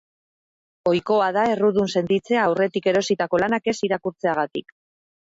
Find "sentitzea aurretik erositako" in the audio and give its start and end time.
1.99-3.43